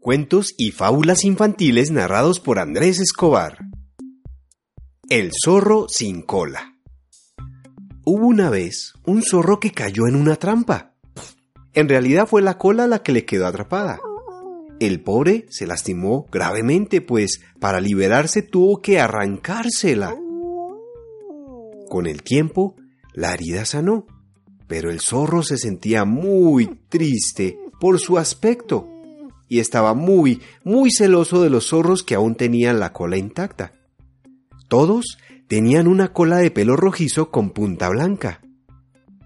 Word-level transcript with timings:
Cuentos 0.00 0.54
y 0.56 0.70
fábulas 0.70 1.26
infantiles 1.26 1.90
narrados 1.90 2.40
por 2.40 2.58
Andrés 2.58 3.00
Escobar. 3.00 3.58
El 5.10 5.30
zorro 5.44 5.88
sin 5.90 6.22
cola. 6.22 6.74
Hubo 8.06 8.26
una 8.26 8.48
vez 8.48 8.94
un 9.04 9.22
zorro 9.22 9.60
que 9.60 9.72
cayó 9.72 10.06
en 10.06 10.16
una 10.16 10.36
trampa. 10.36 10.94
En 11.74 11.86
realidad 11.86 12.26
fue 12.26 12.40
la 12.40 12.56
cola 12.56 12.86
la 12.86 13.02
que 13.02 13.12
le 13.12 13.26
quedó 13.26 13.46
atrapada. 13.46 14.00
El 14.80 15.02
pobre 15.02 15.44
se 15.50 15.66
lastimó 15.66 16.24
gravemente, 16.32 17.02
pues 17.02 17.42
para 17.60 17.78
liberarse 17.78 18.40
tuvo 18.40 18.80
que 18.80 19.00
arrancársela. 19.00 20.16
Con 21.90 22.06
el 22.06 22.22
tiempo, 22.22 22.74
la 23.12 23.34
herida 23.34 23.66
sanó, 23.66 24.06
pero 24.66 24.90
el 24.90 25.00
zorro 25.00 25.42
se 25.42 25.58
sentía 25.58 26.06
muy 26.06 26.80
triste 26.88 27.58
por 27.78 28.00
su 28.00 28.16
aspecto 28.16 28.89
y 29.50 29.58
estaba 29.58 29.94
muy, 29.94 30.40
muy 30.62 30.92
celoso 30.92 31.42
de 31.42 31.50
los 31.50 31.66
zorros 31.66 32.04
que 32.04 32.14
aún 32.14 32.36
tenían 32.36 32.78
la 32.78 32.92
cola 32.92 33.18
intacta. 33.18 33.72
Todos 34.68 35.18
tenían 35.48 35.88
una 35.88 36.12
cola 36.12 36.36
de 36.36 36.52
pelo 36.52 36.76
rojizo 36.76 37.32
con 37.32 37.50
punta 37.50 37.88
blanca. 37.88 38.40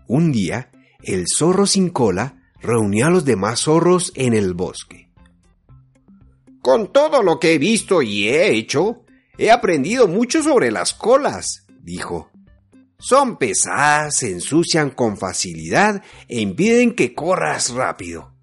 Un 0.09 0.32
día, 0.32 0.70
el 1.02 1.27
zorro 1.29 1.66
sin 1.66 1.91
cola 1.91 2.42
reunió 2.59 3.06
a 3.06 3.10
los 3.10 3.27
demás 3.27 3.60
zorros 3.60 4.12
en 4.16 4.32
el 4.32 4.55
bosque. 4.55 5.10
Con 6.62 6.91
todo 6.91 7.23
lo 7.23 7.38
que 7.38 7.52
he 7.52 7.59
visto 7.59 8.01
y 8.01 8.27
he 8.27 8.56
hecho, 8.56 9.04
he 9.37 9.51
aprendido 9.51 10.09
mucho 10.09 10.43
sobre 10.43 10.73
las 10.73 10.95
colas, 10.95 11.66
dijo. 11.82 12.30
Son 12.98 13.37
pesadas, 13.37 14.16
se 14.16 14.30
ensucian 14.30 14.88
con 14.88 15.18
facilidad 15.18 16.02
e 16.29 16.41
impiden 16.41 16.95
que 16.95 17.15
corras 17.15 17.68
rápido. 17.74 18.34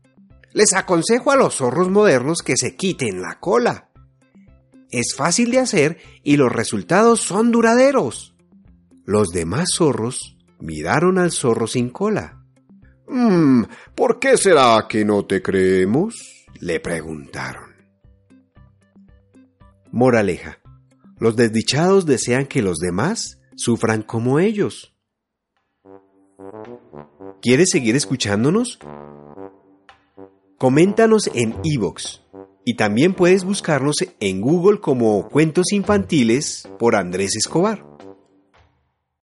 Les 0.54 0.74
aconsejo 0.74 1.32
a 1.32 1.36
los 1.36 1.56
zorros 1.56 1.90
modernos 1.90 2.40
que 2.40 2.58
se 2.58 2.76
quiten 2.76 3.22
la 3.22 3.40
cola. 3.40 3.90
Es 4.90 5.16
fácil 5.16 5.52
de 5.52 5.60
hacer 5.60 5.98
y 6.24 6.38
los 6.38 6.52
resultados 6.52 7.22
son 7.22 7.52
duraderos. 7.52 8.36
Los 9.06 9.30
demás 9.30 9.70
zorros 9.76 10.38
miraron 10.60 11.18
al 11.18 11.32
zorro 11.32 11.68
sin 11.68 11.90
cola. 11.90 12.44
Mmm, 13.08 13.64
¿por 13.96 14.20
qué 14.20 14.38
será 14.38 14.86
que 14.90 15.06
no 15.06 15.26
te 15.26 15.42
creemos? 15.42 16.46
le 16.60 16.80
preguntaron. 16.80 17.72
Moraleja. 19.92 20.60
Los 21.18 21.36
desdichados 21.36 22.06
desean 22.06 22.46
que 22.46 22.62
los 22.62 22.78
demás 22.78 23.42
sufran 23.56 24.04
como 24.04 24.40
ellos. 24.40 24.96
¿Quieres 27.42 27.70
seguir 27.72 27.96
escuchándonos? 27.96 28.80
Coméntanos 30.62 31.28
en 31.34 31.56
iVoox 31.64 32.20
y 32.64 32.76
también 32.76 33.16
puedes 33.16 33.44
buscarnos 33.44 33.96
en 34.20 34.42
Google 34.42 34.80
como 34.80 35.28
Cuentos 35.28 35.72
Infantiles 35.72 36.70
por 36.78 36.96
Andrés 36.96 37.36
Escobar. 37.36 37.84